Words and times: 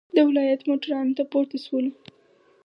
د 0.15 0.17
ولایت 0.27 0.61
موټرانو 0.69 1.15
ته 1.17 1.23
پورته 1.31 1.57
شولو. 1.65 1.91